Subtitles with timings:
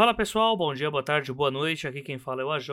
[0.00, 1.86] Fala pessoal, bom dia, boa tarde, boa noite.
[1.86, 2.70] Aqui quem fala é o AJ.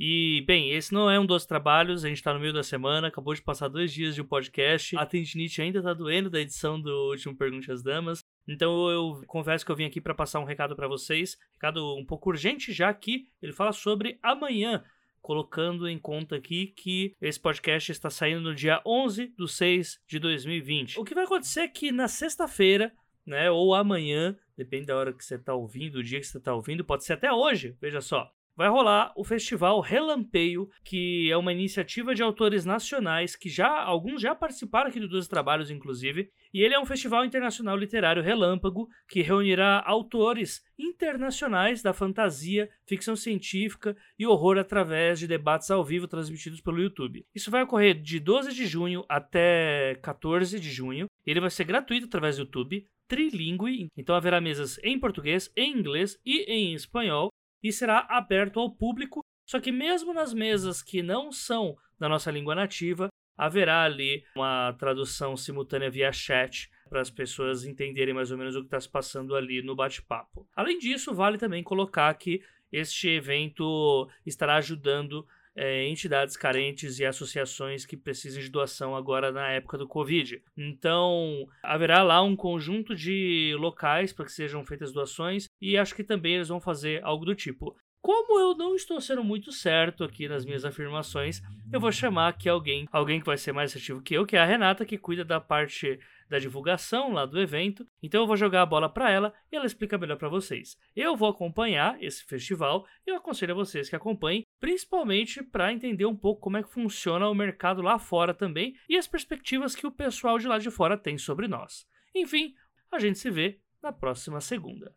[0.00, 3.08] E, bem, esse não é um dos trabalhos, a gente tá no meio da semana,
[3.08, 4.96] acabou de passar dois dias de podcast.
[4.96, 8.24] A tendinite ainda tá doendo da edição do último Pergunte às Damas.
[8.48, 12.06] Então eu confesso que eu vim aqui para passar um recado para vocês, recado um
[12.06, 14.82] pouco urgente, já que ele fala sobre amanhã,
[15.20, 20.18] colocando em conta aqui que esse podcast está saindo no dia 11 de 6 de
[20.18, 20.98] 2020.
[20.98, 22.90] O que vai acontecer é que na sexta-feira,
[23.26, 26.52] né, ou amanhã, depende da hora que você está ouvindo, o dia que você está
[26.52, 31.52] ouvindo, pode ser até hoje, veja só vai rolar o festival Relampeio, que é uma
[31.52, 36.60] iniciativa de autores nacionais que já alguns já participaram aqui do Doze Trabalhos, inclusive, e
[36.60, 43.96] ele é um festival internacional literário relâmpago que reunirá autores internacionais da fantasia, ficção científica
[44.18, 47.24] e horror através de debates ao vivo transmitidos pelo YouTube.
[47.32, 51.06] Isso vai ocorrer de 12 de junho até 14 de junho.
[51.24, 56.18] Ele vai ser gratuito através do YouTube, trilingue, então haverá mesas em português, em inglês
[56.26, 57.30] e em espanhol
[57.62, 59.20] e será aberto ao público.
[59.46, 64.74] Só que mesmo nas mesas que não são da nossa língua nativa, haverá ali uma
[64.78, 68.88] tradução simultânea via chat para as pessoas entenderem mais ou menos o que está se
[68.88, 70.46] passando ali no bate-papo.
[70.56, 72.42] Além disso, vale também colocar que
[72.72, 75.26] este evento estará ajudando
[75.58, 80.40] é, entidades carentes e associações que precisem de doação agora na época do Covid.
[80.56, 86.04] Então, haverá lá um conjunto de locais para que sejam feitas doações e acho que
[86.04, 87.76] também eles vão fazer algo do tipo.
[88.00, 92.48] Como eu não estou sendo muito certo aqui nas minhas afirmações, eu vou chamar aqui
[92.48, 95.24] alguém, alguém que vai ser mais assertivo que eu, que é a Renata, que cuida
[95.24, 97.86] da parte da divulgação lá do evento.
[98.02, 100.78] Então eu vou jogar a bola para ela e ela explica melhor para vocês.
[100.94, 106.06] Eu vou acompanhar esse festival e eu aconselho a vocês que acompanhem, principalmente para entender
[106.06, 109.86] um pouco como é que funciona o mercado lá fora também e as perspectivas que
[109.86, 111.86] o pessoal de lá de fora tem sobre nós.
[112.14, 112.54] Enfim,
[112.92, 114.94] a gente se vê na próxima segunda.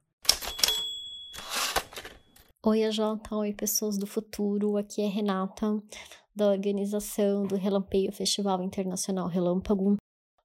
[2.63, 2.99] Oi, AJ,
[3.31, 4.77] oi, pessoas do futuro.
[4.77, 5.81] Aqui é Renata,
[6.35, 9.95] da organização do Relampeio Festival Internacional Relâmpago.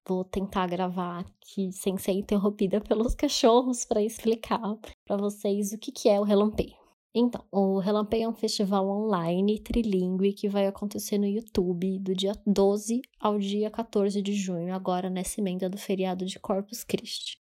[0.08, 4.62] Vou tentar gravar aqui sem ser interrompida pelos cachorros para explicar
[5.04, 6.74] para vocês o que, que é o Relampeio.
[7.14, 12.32] Então, o Relampeio é um festival online trilingue que vai acontecer no YouTube do dia
[12.46, 17.36] 12 ao dia 14 de junho, agora nessa emenda do feriado de Corpus Christi.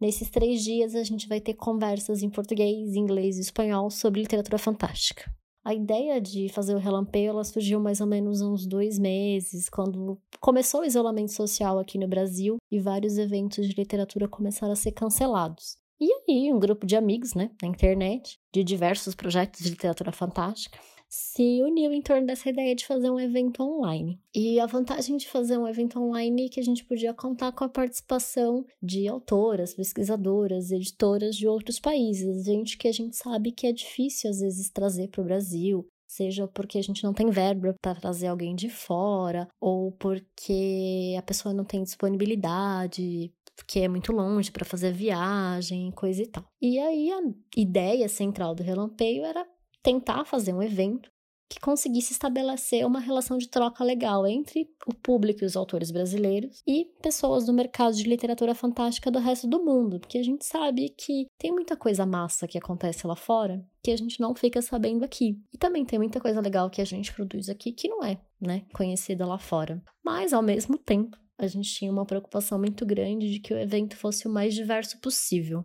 [0.00, 4.56] Nesses três dias, a gente vai ter conversas em português, inglês e espanhol sobre literatura
[4.56, 5.30] fantástica.
[5.62, 10.18] A ideia de fazer o relampeio ela surgiu mais ou menos uns dois meses, quando
[10.40, 14.92] começou o isolamento social aqui no Brasil e vários eventos de literatura começaram a ser
[14.92, 15.76] cancelados.
[16.00, 20.78] E aí, um grupo de amigos, né, na internet, de diversos projetos de literatura fantástica,
[21.10, 24.20] se uniu em torno dessa ideia de fazer um evento online.
[24.32, 27.64] E a vantagem de fazer um evento online é que a gente podia contar com
[27.64, 33.66] a participação de autoras, pesquisadoras, editoras de outros países, gente que a gente sabe que
[33.66, 37.74] é difícil às vezes trazer para o Brasil, seja porque a gente não tem verba
[37.82, 44.12] para trazer alguém de fora, ou porque a pessoa não tem disponibilidade, porque é muito
[44.12, 46.44] longe para fazer viagem, coisa e tal.
[46.62, 47.20] E aí a
[47.56, 49.44] ideia central do relampeio era
[49.82, 51.10] tentar fazer um evento
[51.50, 56.62] que conseguisse estabelecer uma relação de troca legal entre o público e os autores brasileiros
[56.64, 60.94] e pessoas do mercado de literatura fantástica do resto do mundo, porque a gente sabe
[60.96, 65.04] que tem muita coisa massa que acontece lá fora que a gente não fica sabendo
[65.04, 65.40] aqui.
[65.52, 68.64] E também tem muita coisa legal que a gente produz aqui que não é, né,
[68.72, 69.82] conhecida lá fora.
[70.04, 73.96] Mas ao mesmo tempo, a gente tinha uma preocupação muito grande de que o evento
[73.96, 75.64] fosse o mais diverso possível.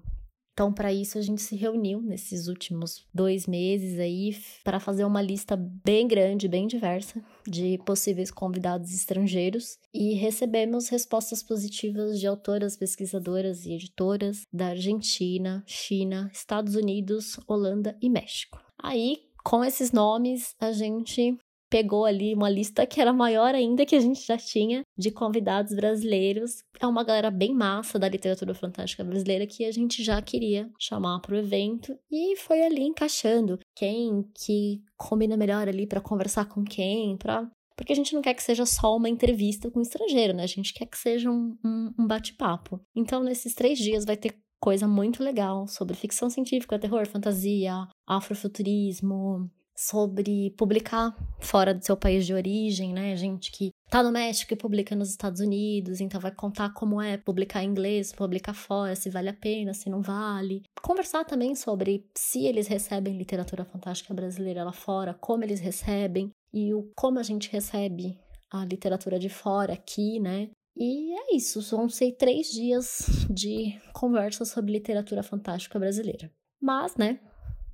[0.56, 4.34] Então, para isso, a gente se reuniu nesses últimos dois meses aí
[4.64, 11.44] para fazer uma lista bem grande, bem diversa de possíveis convidados estrangeiros e recebemos respostas
[11.44, 18.58] positivas de autoras, pesquisadoras e editoras da Argentina, China, Estados Unidos, Holanda e México.
[18.82, 21.38] Aí, com esses nomes, a gente
[21.70, 25.76] pegou ali uma lista que era maior ainda que a gente já tinha de convidados
[25.76, 26.64] brasileiros.
[26.80, 31.20] É uma galera bem massa da literatura fantástica brasileira que a gente já queria chamar
[31.20, 36.64] para o evento e foi ali encaixando quem que combina melhor ali para conversar com
[36.64, 40.34] quem, para porque a gente não quer que seja só uma entrevista com um estrangeiro,
[40.34, 40.44] né?
[40.44, 42.80] A gente quer que seja um, um, um bate-papo.
[42.96, 49.52] Então, nesses três dias vai ter coisa muito legal sobre ficção científica, terror, fantasia, afrofuturismo,
[49.76, 53.16] sobre publicar fora do seu país de origem, né?
[53.16, 57.18] Gente que tá no México e publica nos Estados Unidos, então vai contar como é
[57.18, 60.64] publicar em inglês, publicar fora, se vale a pena, se não vale.
[60.82, 66.74] Conversar também sobre se eles recebem literatura fantástica brasileira lá fora, como eles recebem e
[66.74, 68.18] o como a gente recebe
[68.52, 70.50] a literatura de fora aqui, né?
[70.78, 76.30] E é isso, vão ser três dias de conversa sobre literatura fantástica brasileira.
[76.62, 77.20] Mas, né,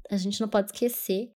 [0.10, 1.32] a gente não pode esquecer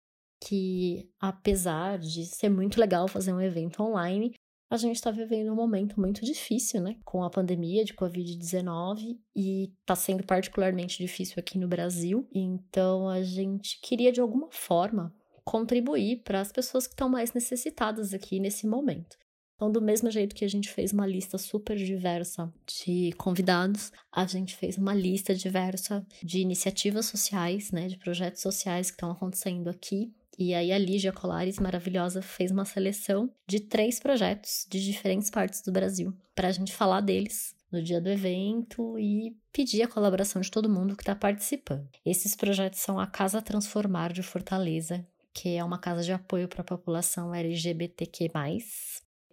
[0.46, 4.34] que, apesar de ser muito legal fazer um evento online,
[4.70, 6.98] a gente está vivendo um momento muito difícil, né?
[7.04, 12.28] Com a pandemia de Covid-19 e está sendo particularmente difícil aqui no Brasil.
[12.34, 15.14] Então a gente queria de alguma forma
[15.44, 19.16] contribuir para as pessoas que estão mais necessitadas aqui nesse momento.
[19.56, 24.26] Então, do mesmo jeito que a gente fez uma lista super diversa de convidados, a
[24.26, 29.70] gente fez uma lista diversa de iniciativas sociais, né, de projetos sociais que estão acontecendo
[29.70, 30.14] aqui.
[30.38, 35.62] E aí a Lígia Colares, maravilhosa, fez uma seleção de três projetos de diferentes partes
[35.62, 40.42] do Brasil para a gente falar deles no dia do evento e pedir a colaboração
[40.42, 41.88] de todo mundo que está participando.
[42.06, 46.62] Esses projetos são a Casa Transformar de Fortaleza, que é uma casa de apoio para
[46.62, 48.30] a população LGBTQ+,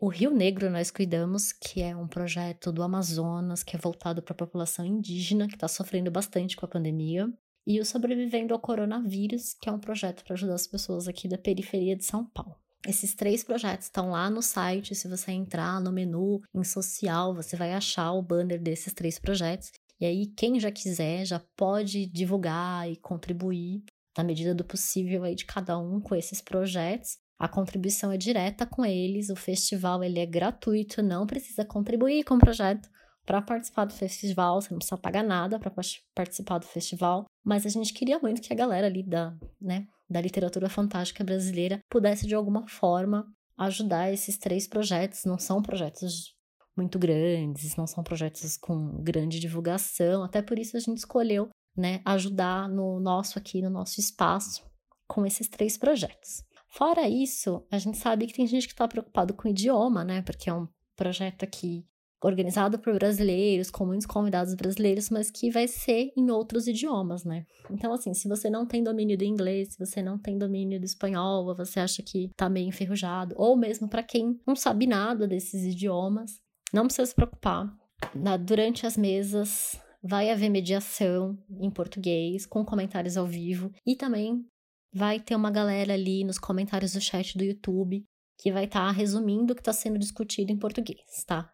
[0.02, 4.32] o Rio Negro Nós Cuidamos, que é um projeto do Amazonas que é voltado para
[4.32, 7.32] a população indígena que está sofrendo bastante com a pandemia.
[7.66, 11.38] E o Sobrevivendo ao Coronavírus, que é um projeto para ajudar as pessoas aqui da
[11.38, 12.56] periferia de São Paulo.
[12.86, 14.94] Esses três projetos estão lá no site.
[14.94, 19.70] Se você entrar no menu em social, você vai achar o banner desses três projetos.
[20.00, 23.84] E aí, quem já quiser, já pode divulgar e contribuir
[24.18, 27.18] na medida do possível aí de cada um com esses projetos.
[27.38, 32.34] A contribuição é direta com eles, o festival ele é gratuito, não precisa contribuir com
[32.34, 32.88] o projeto
[33.24, 35.72] para participar do festival, você não precisa pagar nada para
[36.14, 40.20] participar do festival, mas a gente queria muito que a galera ali da, né, da
[40.20, 43.26] literatura fantástica brasileira pudesse de alguma forma
[43.56, 46.34] ajudar esses três projetos, não são projetos
[46.76, 52.00] muito grandes, não são projetos com grande divulgação, até por isso a gente escolheu, né,
[52.04, 54.64] ajudar no nosso aqui, no nosso espaço
[55.06, 56.42] com esses três projetos.
[56.68, 60.22] Fora isso, a gente sabe que tem gente que está preocupado com o idioma, né?
[60.22, 60.66] Porque é um
[60.96, 61.86] projeto aqui
[62.22, 67.44] organizado por brasileiros, com muitos convidados brasileiros, mas que vai ser em outros idiomas, né?
[67.70, 70.84] Então, assim, se você não tem domínio do inglês, se você não tem domínio do
[70.84, 75.26] espanhol, ou você acha que tá meio enferrujado, ou mesmo para quem não sabe nada
[75.26, 76.40] desses idiomas,
[76.72, 77.72] não precisa se preocupar.
[78.14, 84.44] Na, durante as mesas vai haver mediação em português, com comentários ao vivo, e também
[84.92, 88.04] vai ter uma galera ali nos comentários do chat do YouTube
[88.38, 91.48] que vai estar tá resumindo o que está sendo discutido em português, tá?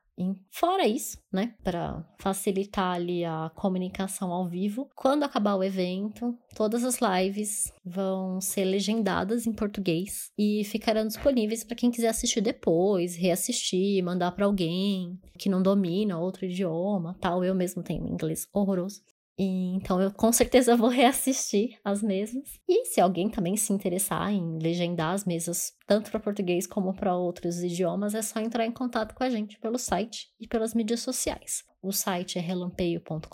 [0.50, 6.84] Fora isso, né, para facilitar ali a comunicação ao vivo, quando acabar o evento, todas
[6.84, 13.16] as lives vão ser legendadas em português e ficarão disponíveis para quem quiser assistir depois,
[13.16, 17.44] reassistir, mandar para alguém que não domina outro idioma, tal.
[17.44, 19.02] Eu mesmo tenho inglês horroroso.
[19.38, 22.60] E, então eu com certeza vou reassistir as mesas.
[22.68, 27.14] E se alguém também se interessar em legendar as mesas, tanto para português como para
[27.14, 31.00] outros idiomas, é só entrar em contato com a gente pelo site e pelas mídias
[31.00, 31.62] sociais.
[31.80, 33.26] O site é relampeio.com.br,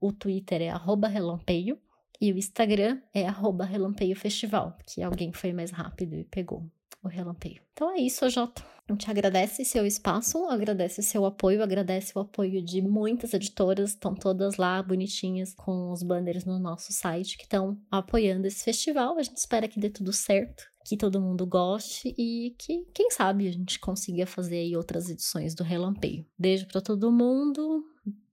[0.00, 0.72] o Twitter é
[1.08, 1.78] relampeio
[2.20, 3.24] e o Instagram é
[3.64, 6.68] relampeio_festival, que alguém foi mais rápido e pegou
[7.02, 7.62] o relampeio.
[7.72, 8.62] Então é isso, Jota.
[8.88, 14.14] A gente agradece seu espaço, agradece seu apoio, agradece o apoio de muitas editoras, estão
[14.14, 19.18] todas lá bonitinhas com os banners no nosso site que estão apoiando esse festival.
[19.18, 23.48] A gente espera que dê tudo certo, que todo mundo goste e que, quem sabe,
[23.48, 26.26] a gente consiga fazer aí outras edições do Relampeio.
[26.36, 27.84] Beijo para todo mundo.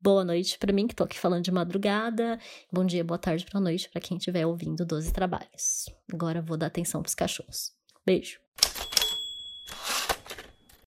[0.01, 2.39] Boa noite para mim que tô aqui falando de madrugada.
[2.71, 5.85] Bom dia, boa tarde, boa noite para quem estiver ouvindo 12 trabalhos.
[6.11, 7.71] Agora vou dar atenção pros cachorros.
[8.05, 8.48] Beijo.